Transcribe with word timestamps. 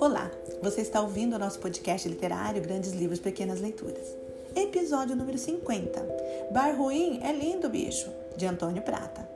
Olá, 0.00 0.30
você 0.62 0.80
está 0.80 0.98
ouvindo 1.02 1.36
o 1.36 1.38
nosso 1.38 1.58
podcast 1.58 2.08
literário 2.08 2.62
Grandes 2.62 2.92
Livros, 2.92 3.18
Pequenas 3.18 3.60
Leituras. 3.60 4.16
Episódio 4.56 5.14
número 5.14 5.36
50. 5.36 6.48
Bar 6.50 6.74
ruim 6.74 7.20
é 7.22 7.30
lindo, 7.30 7.68
bicho, 7.68 8.10
de 8.34 8.46
Antônio 8.46 8.80
Prata. 8.80 9.28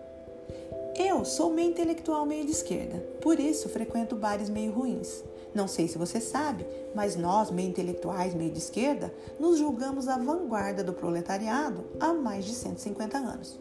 Eu 0.97 1.23
sou 1.27 1.51
meio 1.51 1.69
intelectual, 1.69 2.25
meio 2.25 2.47
de 2.47 2.53
esquerda, 2.53 2.97
por 3.21 3.39
isso 3.39 3.69
frequento 3.69 4.17
bares 4.17 4.49
meio 4.49 4.73
ruins. 4.73 5.23
Não 5.55 5.69
sei 5.69 5.87
se 5.87 5.99
você 5.99 6.19
sabe, 6.19 6.65
mas 6.95 7.15
nós, 7.15 7.51
meio 7.51 7.69
intelectuais, 7.69 8.33
meio 8.33 8.51
de 8.51 8.59
esquerda, 8.59 9.13
nos 9.39 9.59
julgamos 9.59 10.09
a 10.09 10.17
vanguarda 10.17 10.83
do 10.83 10.95
proletariado 10.95 11.85
há 12.01 12.15
mais 12.15 12.47
de 12.47 12.55
150 12.55 13.19
anos. 13.19 13.59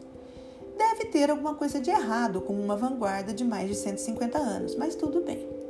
Deve 0.78 1.04
ter 1.10 1.28
alguma 1.30 1.54
coisa 1.54 1.78
de 1.78 1.90
errado 1.90 2.40
com 2.40 2.54
uma 2.54 2.76
vanguarda 2.76 3.34
de 3.34 3.44
mais 3.44 3.68
de 3.68 3.74
150 3.74 4.38
anos, 4.38 4.74
mas 4.74 4.94
tudo 4.94 5.20
bem. 5.20 5.63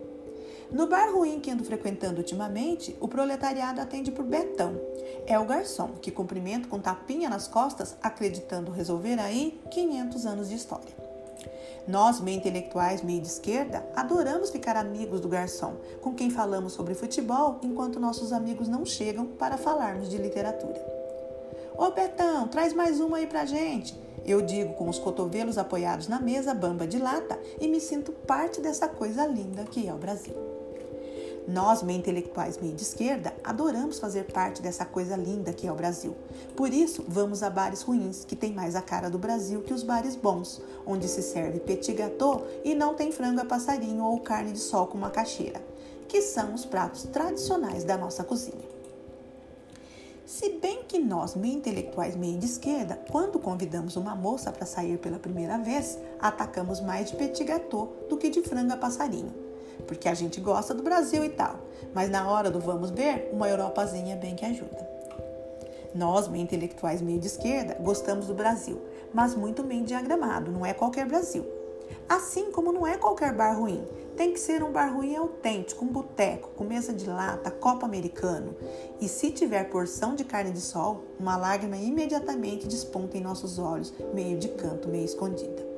No 0.73 0.87
bar 0.87 1.13
ruim 1.13 1.41
que 1.41 1.51
ando 1.51 1.65
frequentando 1.65 2.19
ultimamente, 2.19 2.97
o 3.01 3.07
proletariado 3.07 3.81
atende 3.81 4.11
por 4.11 4.25
Betão. 4.25 4.81
É 5.27 5.39
o 5.39 5.45
garçom 5.45 5.93
que 6.01 6.11
cumprimenta 6.11 6.69
com 6.69 6.79
tapinha 6.79 7.29
nas 7.29 7.47
costas, 7.47 7.97
acreditando 8.03 8.73
resolver 8.73 9.19
aí 9.21 9.61
500 9.71 10.27
anos 10.27 10.49
de 10.49 10.57
história. 10.57 11.05
Nós, 11.87 12.19
meio 12.21 12.39
intelectuais, 12.39 13.03
meio 13.03 13.21
de 13.21 13.29
esquerda, 13.29 13.87
adoramos 13.95 14.51
ficar 14.51 14.77
amigos 14.77 15.21
do 15.21 15.29
garçom, 15.29 15.75
com 16.01 16.15
quem 16.15 16.31
falamos 16.31 16.73
sobre 16.73 16.95
futebol 16.95 17.59
enquanto 17.63 18.01
nossos 18.01 18.33
amigos 18.33 18.69
não 18.69 18.87
chegam 18.87 19.27
para 19.27 19.59
falarmos 19.59 20.09
de 20.09 20.17
literatura. 20.17 20.83
Ô 21.77 21.91
Betão, 21.91 22.49
traz 22.49 22.73
mais 22.73 23.01
uma 23.01 23.19
aí 23.19 23.27
pra 23.27 23.45
gente. 23.45 23.99
Eu 24.25 24.41
digo 24.41 24.73
com 24.75 24.89
os 24.89 24.99
cotovelos 24.99 25.59
apoiados 25.59 26.09
na 26.09 26.19
mesa 26.19 26.55
bamba 26.55 26.87
de 26.87 26.99
lata 26.99 27.39
e 27.61 27.69
me 27.69 27.81
sinto 27.81 28.13
parte 28.13 28.61
dessa 28.61 28.89
coisa 28.89 29.27
linda 29.27 29.65
que 29.65 29.87
é 29.87 29.93
o 29.93 29.99
Brasil. 29.99 30.54
Nós, 31.47 31.83
meio 31.83 31.99
intelectuais, 31.99 32.57
meio 32.57 32.75
de 32.75 32.83
esquerda, 32.83 33.35
adoramos 33.45 33.99
fazer 33.99 34.25
parte 34.33 34.63
dessa 34.63 34.87
coisa 34.87 35.15
linda 35.15 35.53
que 35.53 35.67
é 35.67 35.73
o 35.73 35.75
Brasil. 35.75 36.17
Por 36.57 36.73
isso, 36.73 37.05
vamos 37.07 37.43
a 37.43 37.51
bares 37.51 37.83
ruins, 37.83 38.25
que 38.25 38.35
tem 38.35 38.55
mais 38.55 38.75
a 38.75 38.81
cara 38.81 39.11
do 39.11 39.19
Brasil 39.19 39.61
que 39.61 39.75
os 39.75 39.83
bares 39.83 40.17
bons, 40.17 40.63
onde 40.87 41.07
se 41.07 41.23
serve 41.23 41.61
petit 41.61 41.93
gâteau 41.93 42.47
e 42.65 42.75
não 42.75 42.95
tem 42.95 43.13
frango 43.13 43.43
a 43.43 43.45
passarinho 43.45 44.05
ou 44.05 44.21
carne 44.21 44.53
de 44.53 44.59
sol 44.59 44.87
com 44.87 44.97
macaxeira, 44.97 45.61
que 46.09 46.23
são 46.23 46.55
os 46.55 46.65
pratos 46.65 47.03
tradicionais 47.03 47.85
da 47.85 47.99
nossa 47.99 48.25
cozinha. 48.25 48.73
Se 50.25 50.49
bem 50.49 50.85
que 50.89 50.99
nós, 50.99 51.35
meio 51.35 51.59
intelectuais, 51.59 52.17
meio 52.17 52.39
de 52.39 52.47
esquerda, 52.47 52.99
quando 53.13 53.39
convidamos 53.39 53.97
uma 53.97 54.17
moça 54.17 54.51
para 54.51 54.65
sair 54.65 54.97
pela 54.97 55.19
primeira 55.19 55.59
vez, 55.59 55.99
atacamos 56.19 56.81
mais 56.81 57.11
de 57.11 57.17
petit 57.17 57.45
gâteau 57.45 57.93
do 58.09 58.17
que 58.17 58.31
de 58.31 58.41
frango 58.41 58.73
a 58.73 58.79
passarinho 58.79 59.44
porque 59.87 60.09
a 60.09 60.15
gente 60.15 60.41
gosta 60.41 60.75
do 60.75 60.83
Brasil 60.83 61.25
e 61.25 61.29
tal. 61.29 61.57
Mas 61.95 62.11
na 62.11 62.29
hora 62.31 62.51
do 62.51 62.61
vamos 62.61 62.91
ver, 62.91 63.31
uma 63.33 63.49
Europazinha 63.49 64.17
bem 64.17 64.35
que 64.35 64.45
ajuda. 64.45 64.95
Nós, 65.95 66.27
meio 66.27 66.43
intelectuais 66.43 67.01
meio 67.01 67.21
de 67.21 67.29
esquerda, 67.29 67.77
gostamos 67.81 68.27
do 68.27 68.35
Brasil, 68.35 68.81
mas 69.13 69.35
muito 69.35 69.63
bem 69.63 69.85
diagramado, 69.85 70.51
não 70.51 70.67
é 70.67 70.75
qualquer 70.75 71.07
Brasil. 71.07 71.47
Assim 72.09 72.51
como 72.51 72.73
não 72.73 72.87
é 72.87 72.97
qualquer 72.97 73.33
bar 73.33 73.59
ruim, 73.59 73.83
tem 74.17 74.33
que 74.33 74.41
ser 74.41 74.63
um 74.63 74.71
bar 74.71 74.95
ruim 74.95 75.17
autêntico, 75.17 75.85
um 75.85 75.89
boteco, 75.89 76.51
com 76.57 76.65
mesa 76.65 76.93
de 76.93 77.09
lata, 77.09 77.51
copo 77.51 77.87
americano. 77.87 78.55
E 79.01 79.09
se 79.09 79.31
tiver 79.31 79.71
porção 79.71 80.15
de 80.15 80.25
carne 80.25 80.51
de 80.51 80.61
sol, 80.61 81.05
uma 81.19 81.37
lágrima 81.37 81.77
imediatamente 81.77 82.67
desponta 82.67 83.17
em 83.17 83.21
nossos 83.21 83.59
olhos, 83.59 83.93
meio 84.13 84.39
de 84.39 84.49
canto, 84.49 84.89
meio 84.89 85.05
escondida. 85.05 85.74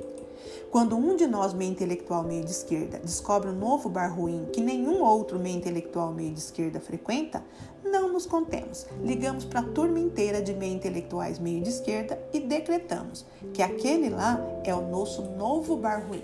Quando 0.70 0.96
um 0.96 1.16
de 1.16 1.26
nós, 1.26 1.54
meio 1.54 1.70
intelectual 1.70 2.22
meio 2.24 2.44
de 2.44 2.50
esquerda, 2.50 2.98
descobre 2.98 3.50
um 3.50 3.54
novo 3.54 3.88
bar 3.88 4.14
ruim 4.14 4.46
que 4.52 4.60
nenhum 4.60 5.02
outro 5.02 5.38
meio 5.38 5.56
intelectual 5.56 6.12
meio 6.12 6.32
de 6.32 6.40
esquerda 6.40 6.80
frequenta, 6.80 7.42
não 7.84 8.12
nos 8.12 8.26
contemos. 8.26 8.84
Ligamos 9.02 9.44
para 9.44 9.60
a 9.60 9.62
turma 9.62 9.98
inteira 9.98 10.42
de 10.42 10.52
meio 10.52 10.74
intelectuais 10.74 11.38
meio 11.38 11.62
de 11.62 11.70
esquerda 11.70 12.20
e 12.32 12.40
decretamos 12.40 13.24
que 13.54 13.62
aquele 13.62 14.10
lá 14.10 14.40
é 14.64 14.74
o 14.74 14.88
nosso 14.88 15.22
novo 15.22 15.76
bar 15.76 16.04
ruim. 16.06 16.22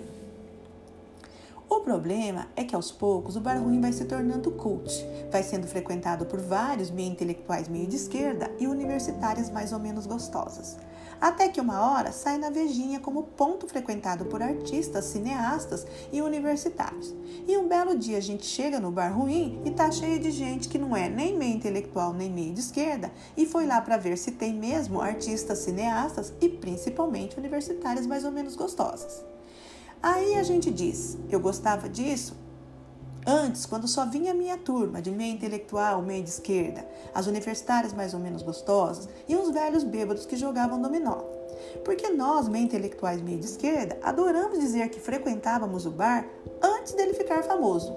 O 1.69 1.79
problema 1.79 2.47
é 2.55 2.63
que 2.63 2.75
aos 2.75 2.91
poucos 2.91 3.35
o 3.35 3.41
bar 3.41 3.57
ruim 3.57 3.81
vai 3.81 3.91
se 3.91 4.05
tornando 4.05 4.51
cult, 4.51 4.91
vai 5.31 5.41
sendo 5.41 5.65
frequentado 5.65 6.25
por 6.25 6.39
vários 6.39 6.91
meio 6.91 7.11
intelectuais 7.11 7.67
meio 7.67 7.87
de 7.87 7.95
esquerda 7.95 8.51
e 8.59 8.67
universitárias 8.67 9.49
mais 9.49 9.73
ou 9.73 9.79
menos 9.79 10.05
gostosas. 10.05 10.77
Até 11.23 11.47
que 11.47 11.61
uma 11.61 11.79
hora 11.79 12.11
sai 12.11 12.37
na 12.37 12.49
Vejinha 12.49 12.99
como 12.99 13.23
ponto 13.23 13.65
frequentado 13.65 14.25
por 14.25 14.43
artistas, 14.43 15.05
cineastas 15.05 15.87
e 16.11 16.21
universitários. 16.21 17.15
E 17.47 17.55
um 17.55 17.65
belo 17.65 17.97
dia 17.97 18.17
a 18.17 18.21
gente 18.21 18.45
chega 18.45 18.77
no 18.77 18.91
bar 18.91 19.17
ruim 19.17 19.61
e 19.63 19.71
tá 19.71 19.89
cheio 19.89 20.19
de 20.19 20.31
gente 20.31 20.67
que 20.67 20.77
não 20.77 20.93
é 20.93 21.07
nem 21.07 21.33
meio 21.37 21.55
intelectual 21.55 22.11
nem 22.11 22.29
meio 22.29 22.53
de 22.53 22.59
esquerda 22.59 23.09
e 23.37 23.45
foi 23.45 23.65
lá 23.65 23.79
para 23.79 23.95
ver 23.95 24.17
se 24.17 24.31
tem 24.31 24.53
mesmo 24.53 24.99
artistas, 24.99 25.59
cineastas 25.59 26.33
e 26.41 26.49
principalmente 26.49 27.39
universitárias 27.39 28.05
mais 28.05 28.25
ou 28.25 28.31
menos 28.31 28.57
gostosas. 28.57 29.23
Aí 30.01 30.35
a 30.35 30.43
gente 30.43 30.69
diz: 30.69 31.17
eu 31.31 31.39
gostava 31.39 31.87
disso 31.87 32.35
Antes, 33.25 33.65
quando 33.65 33.87
só 33.87 34.05
vinha 34.05 34.31
a 34.31 34.35
minha 34.35 34.57
turma, 34.57 35.01
de 35.01 35.09
meio 35.09 35.33
intelectual, 35.33 36.01
meio 36.01 36.23
de 36.23 36.29
esquerda, 36.29 36.85
as 37.13 37.25
universitárias 37.25 37.93
mais 37.93 38.13
ou 38.13 38.19
menos 38.19 38.41
gostosas 38.41 39.07
e 39.27 39.35
uns 39.35 39.49
velhos 39.49 39.83
bêbados 39.83 40.25
que 40.25 40.35
jogavam 40.35 40.81
dominó. 40.81 41.23
Porque 41.85 42.09
nós, 42.09 42.49
meio 42.49 42.65
intelectuais, 42.65 43.21
meio 43.21 43.39
de 43.39 43.45
esquerda, 43.45 43.97
adoramos 44.03 44.59
dizer 44.59 44.89
que 44.89 44.99
frequentávamos 44.99 45.85
o 45.85 45.91
bar 45.91 46.27
antes 46.61 46.93
dele 46.93 47.13
ficar 47.13 47.43
famoso. 47.43 47.95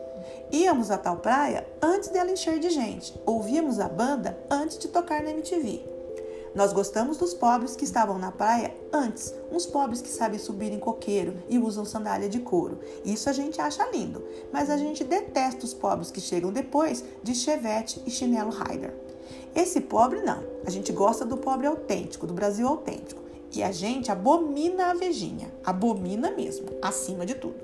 Íamos 0.53 0.91
a 0.92 0.98
tal 0.98 1.16
praia 1.16 1.66
antes 1.82 2.08
dela 2.08 2.31
encher 2.31 2.60
de 2.60 2.70
gente. 2.70 3.19
Ouvíamos 3.26 3.81
a 3.81 3.88
banda 3.88 4.38
antes 4.48 4.78
de 4.78 4.88
tocar 4.88 5.22
na 5.22 5.31
MTV. 5.31 5.95
Nós 6.56 6.72
gostamos 6.72 7.19
dos 7.19 7.34
pobres 7.34 7.77
que 7.77 7.84
estavam 7.84 8.19
na 8.19 8.33
praia 8.33 8.75
antes, 8.91 9.34
uns 9.53 9.67
pobres 9.67 10.00
que 10.00 10.09
sabem 10.09 10.39
subir 10.39 10.72
em 10.72 10.78
coqueiro 10.78 11.34
e 11.50 11.59
usam 11.59 11.84
sandália 11.84 12.31
de 12.31 12.41
couro. 12.41 12.81
Isso 13.05 13.28
a 13.28 13.33
gente 13.34 13.61
acha 13.61 13.87
lindo, 13.91 14.25
mas 14.50 14.71
a 14.71 14.78
gente 14.78 15.05
detesta 15.05 15.67
os 15.67 15.75
pobres 15.75 16.11
que 16.11 16.19
chegam 16.19 16.50
depois 16.50 17.05
de 17.22 17.34
chevette 17.34 18.03
e 18.06 18.11
chinelo 18.11 18.49
Ryder. 18.49 18.94
Esse 19.55 19.83
pobre 19.83 20.22
não, 20.22 20.43
a 20.65 20.71
gente 20.71 20.93
gosta 20.93 21.27
do 21.27 21.37
pobre 21.37 21.67
autêntico, 21.67 22.27
do 22.27 22.33
Brasil 22.33 22.67
autêntico. 22.67 23.21
E 23.53 23.62
a 23.62 23.71
gente 23.71 24.11
abomina 24.11 24.87
a 24.87 24.94
vejinha, 24.94 25.53
abomina 25.62 26.31
mesmo, 26.31 26.69
acima 26.81 27.27
de 27.27 27.34
tudo. 27.34 27.61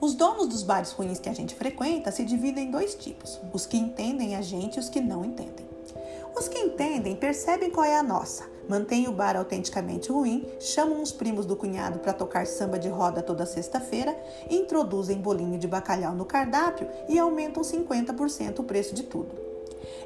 Os 0.00 0.14
donos 0.14 0.46
dos 0.46 0.62
bares 0.62 0.92
ruins 0.92 1.18
que 1.18 1.28
a 1.28 1.34
gente 1.34 1.56
frequenta 1.56 2.12
se 2.12 2.24
dividem 2.24 2.68
em 2.68 2.70
dois 2.70 2.94
tipos: 2.94 3.40
os 3.52 3.66
que 3.66 3.76
entendem 3.76 4.36
a 4.36 4.40
gente 4.40 4.76
e 4.76 4.80
os 4.80 4.88
que 4.88 5.00
não 5.00 5.24
entendem. 5.24 5.65
Os 6.38 6.48
que 6.48 6.58
entendem 6.58 7.16
percebem 7.16 7.70
qual 7.70 7.86
é 7.86 7.96
a 7.96 8.02
nossa. 8.02 8.44
Mantêm 8.68 9.08
o 9.08 9.12
bar 9.12 9.36
autenticamente 9.36 10.12
ruim, 10.12 10.46
chamam 10.60 11.00
os 11.00 11.10
primos 11.10 11.46
do 11.46 11.56
cunhado 11.56 11.98
para 12.00 12.12
tocar 12.12 12.46
samba 12.46 12.78
de 12.78 12.90
roda 12.90 13.22
toda 13.22 13.46
sexta-feira, 13.46 14.14
introduzem 14.50 15.16
bolinho 15.16 15.58
de 15.58 15.66
bacalhau 15.66 16.14
no 16.14 16.26
cardápio 16.26 16.86
e 17.08 17.18
aumentam 17.18 17.62
50% 17.62 18.58
o 18.58 18.64
preço 18.64 18.94
de 18.94 19.04
tudo. 19.04 19.34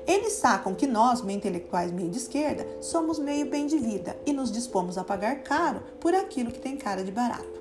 Eles 0.06 0.34
sacam 0.34 0.72
que 0.72 0.86
nós, 0.86 1.20
meio 1.20 1.38
intelectuais 1.38 1.90
meio 1.90 2.10
de 2.10 2.18
esquerda, 2.18 2.64
somos 2.80 3.18
meio 3.18 3.46
bem 3.46 3.66
de 3.66 3.78
vida 3.78 4.16
e 4.24 4.32
nos 4.32 4.52
dispomos 4.52 4.96
a 4.96 5.02
pagar 5.02 5.42
caro 5.42 5.82
por 5.98 6.14
aquilo 6.14 6.52
que 6.52 6.60
tem 6.60 6.76
cara 6.76 7.02
de 7.02 7.10
barato. 7.10 7.59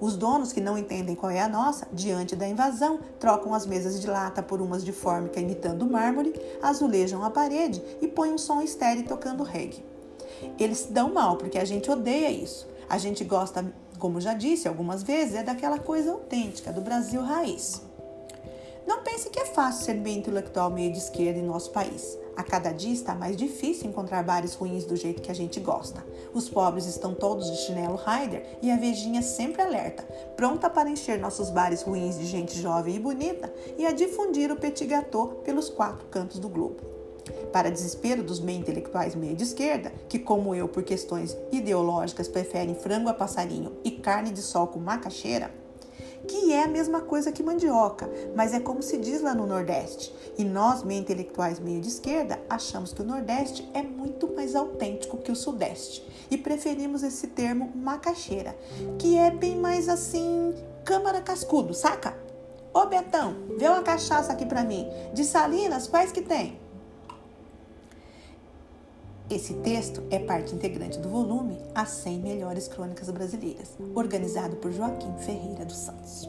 Os 0.00 0.16
donos 0.16 0.52
que 0.52 0.60
não 0.60 0.76
entendem 0.76 1.14
qual 1.14 1.30
é 1.30 1.40
a 1.40 1.48
nossa, 1.48 1.86
diante 1.92 2.34
da 2.34 2.48
invasão, 2.48 3.00
trocam 3.20 3.54
as 3.54 3.66
mesas 3.66 4.00
de 4.00 4.06
lata 4.06 4.42
por 4.42 4.60
umas 4.60 4.84
de 4.84 4.92
fórmica 4.92 5.40
imitando 5.40 5.88
mármore, 5.88 6.32
azulejam 6.62 7.22
a 7.22 7.30
parede 7.30 7.82
e 8.00 8.08
põem 8.08 8.32
um 8.32 8.38
som 8.38 8.60
estéreo 8.62 9.04
tocando 9.04 9.42
reggae. 9.42 9.84
Eles 10.58 10.78
se 10.78 10.92
dão 10.92 11.12
mal 11.12 11.36
porque 11.36 11.58
a 11.58 11.64
gente 11.64 11.90
odeia 11.90 12.30
isso. 12.30 12.66
A 12.88 12.98
gente 12.98 13.24
gosta, 13.24 13.64
como 13.98 14.20
já 14.20 14.34
disse 14.34 14.68
algumas 14.68 15.02
vezes, 15.02 15.34
é 15.34 15.42
daquela 15.42 15.78
coisa 15.78 16.10
autêntica, 16.10 16.72
do 16.72 16.80
Brasil 16.80 17.22
raiz. 17.22 17.80
Não 18.86 19.02
pense 19.02 19.30
que 19.30 19.38
é 19.38 19.46
fácil 19.46 19.84
ser 19.84 19.94
bem 19.94 20.18
intelectual 20.18 20.70
meio 20.70 20.92
de 20.92 20.98
esquerda 20.98 21.38
em 21.38 21.44
nosso 21.44 21.70
país. 21.70 22.18
A 22.36 22.42
cada 22.42 22.72
dia 22.72 22.92
está 22.92 23.14
mais 23.14 23.36
difícil 23.36 23.88
encontrar 23.88 24.22
bares 24.22 24.54
ruins 24.54 24.84
do 24.84 24.96
jeito 24.96 25.20
que 25.20 25.30
a 25.30 25.34
gente 25.34 25.60
gosta. 25.60 26.04
Os 26.32 26.48
pobres 26.48 26.86
estão 26.86 27.14
todos 27.14 27.50
de 27.50 27.56
chinelo 27.58 27.96
Ryder 27.96 28.58
e 28.62 28.70
a 28.70 28.76
Vejinha 28.76 29.22
sempre 29.22 29.60
alerta, 29.60 30.02
pronta 30.36 30.70
para 30.70 30.88
encher 30.88 31.18
nossos 31.18 31.50
bares 31.50 31.82
ruins 31.82 32.18
de 32.18 32.26
gente 32.26 32.58
jovem 32.60 32.96
e 32.96 33.00
bonita 33.00 33.52
e 33.76 33.84
a 33.84 33.92
difundir 33.92 34.50
o 34.50 34.56
petit 34.56 34.86
gâteau 34.86 35.42
pelos 35.44 35.68
quatro 35.68 36.06
cantos 36.06 36.38
do 36.38 36.48
globo. 36.48 36.92
Para 37.52 37.70
desespero 37.70 38.22
dos 38.22 38.40
meio 38.40 38.58
intelectuais 38.58 39.14
meio 39.14 39.36
de 39.36 39.44
esquerda, 39.44 39.92
que 40.08 40.18
como 40.18 40.54
eu 40.54 40.66
por 40.66 40.82
questões 40.82 41.36
ideológicas 41.52 42.28
preferem 42.28 42.74
frango 42.74 43.08
a 43.08 43.14
passarinho 43.14 43.72
e 43.84 43.90
carne 43.90 44.30
de 44.30 44.40
sol 44.40 44.66
com 44.66 44.80
macaxeira, 44.80 45.52
que 46.26 46.52
é 46.52 46.64
a 46.64 46.68
mesma 46.68 47.00
coisa 47.00 47.32
que 47.32 47.42
mandioca, 47.42 48.10
mas 48.34 48.54
é 48.54 48.60
como 48.60 48.82
se 48.82 48.96
diz 48.98 49.20
lá 49.20 49.34
no 49.34 49.46
Nordeste. 49.46 50.14
E 50.38 50.44
nós, 50.44 50.82
meio 50.82 51.00
intelectuais, 51.00 51.58
meio 51.58 51.80
de 51.80 51.88
esquerda, 51.88 52.40
achamos 52.48 52.92
que 52.92 53.02
o 53.02 53.04
Nordeste 53.04 53.68
é 53.74 53.82
muito 53.82 54.32
mais 54.34 54.54
autêntico 54.54 55.18
que 55.18 55.32
o 55.32 55.36
Sudeste 55.36 56.06
e 56.30 56.38
preferimos 56.38 57.02
esse 57.02 57.26
termo 57.26 57.70
macaxeira, 57.74 58.56
que 58.98 59.16
é 59.16 59.30
bem 59.30 59.56
mais 59.56 59.88
assim, 59.88 60.54
câmara 60.84 61.20
cascudo, 61.20 61.74
saca? 61.74 62.16
Ô 62.72 62.86
Betão, 62.86 63.36
vê 63.58 63.68
uma 63.68 63.82
cachaça 63.82 64.32
aqui 64.32 64.46
para 64.46 64.64
mim. 64.64 64.88
De 65.12 65.24
Salinas, 65.24 65.86
quais 65.86 66.10
que 66.10 66.22
tem? 66.22 66.61
Esse 69.32 69.54
texto 69.54 70.02
é 70.10 70.18
parte 70.18 70.54
integrante 70.54 70.98
do 70.98 71.08
volume 71.08 71.58
As 71.74 71.88
100 71.88 72.20
Melhores 72.20 72.68
Crônicas 72.68 73.08
Brasileiras, 73.08 73.78
organizado 73.94 74.56
por 74.56 74.70
Joaquim 74.70 75.10
Ferreira 75.20 75.64
dos 75.64 75.78
Santos. 75.78 76.28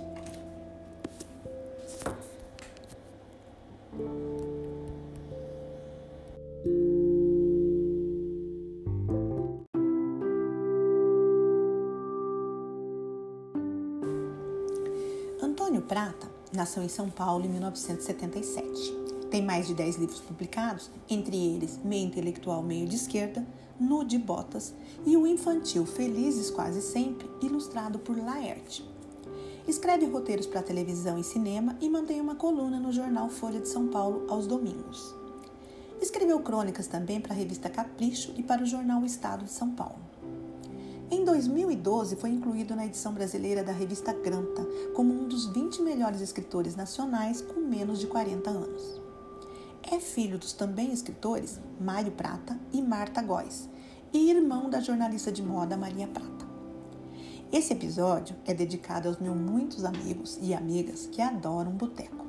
Antônio 15.41 15.81
Prata 15.81 16.31
nasceu 16.53 16.81
em 16.81 16.87
São 16.87 17.09
Paulo 17.09 17.43
em 17.43 17.49
1977 17.49 19.03
tem 19.33 19.41
mais 19.41 19.65
de 19.65 19.73
10 19.73 19.95
livros 19.95 20.19
publicados, 20.19 20.91
entre 21.09 21.35
eles 21.35 21.79
Meio 21.83 22.05
Intelectual, 22.05 22.61
Meio 22.61 22.87
de 22.87 22.95
Esquerda, 22.95 23.43
Nude 23.79 24.19
Botas 24.19 24.75
e 25.07 25.17
o 25.17 25.25
infantil 25.25 25.87
Felizes 25.87 26.51
Quase 26.51 26.83
Sempre, 26.83 27.27
ilustrado 27.41 27.97
por 27.97 28.15
Laerte. 28.15 28.87
Escreve 29.67 30.05
roteiros 30.05 30.45
para 30.45 30.61
televisão 30.61 31.17
e 31.17 31.23
cinema 31.23 31.75
e 31.81 31.89
mantém 31.89 32.21
uma 32.21 32.35
coluna 32.35 32.79
no 32.79 32.91
jornal 32.91 33.27
Folha 33.27 33.59
de 33.59 33.67
São 33.67 33.87
Paulo 33.87 34.27
aos 34.29 34.45
domingos. 34.45 35.15
Escreveu 35.99 36.39
crônicas 36.41 36.85
também 36.85 37.19
para 37.19 37.33
a 37.33 37.35
revista 37.35 37.71
Capricho 37.71 38.35
e 38.37 38.43
para 38.43 38.61
o 38.61 38.67
jornal 38.67 39.01
o 39.01 39.05
Estado 39.05 39.45
de 39.45 39.51
São 39.51 39.71
Paulo. 39.71 39.97
Em 41.09 41.25
2012, 41.25 42.17
foi 42.17 42.29
incluído 42.29 42.75
na 42.75 42.85
edição 42.85 43.11
brasileira 43.11 43.63
da 43.63 43.71
revista 43.71 44.13
Granta 44.13 44.63
como 44.93 45.11
um 45.11 45.27
dos 45.27 45.47
20 45.47 45.81
melhores 45.81 46.21
escritores 46.21 46.75
nacionais 46.75 47.41
com 47.41 47.61
menos 47.61 47.99
de 47.99 48.05
40 48.05 48.47
anos. 48.51 49.01
É 49.93 49.99
filho 49.99 50.39
dos 50.39 50.53
também 50.53 50.91
escritores 50.91 51.59
Mário 51.79 52.11
Prata 52.13 52.59
e 52.71 52.81
Marta 52.81 53.21
Góes, 53.21 53.69
e 54.11 54.31
irmão 54.31 54.67
da 54.67 54.79
jornalista 54.79 55.31
de 55.31 55.43
moda 55.43 55.77
Maria 55.77 56.07
Prata. 56.07 56.47
Esse 57.51 57.73
episódio 57.73 58.35
é 58.43 58.55
dedicado 58.55 59.07
aos 59.07 59.19
meus 59.19 59.37
muitos 59.37 59.85
amigos 59.85 60.39
e 60.41 60.51
amigas 60.51 61.05
que 61.05 61.21
adoram 61.21 61.73
boteco, 61.73 62.25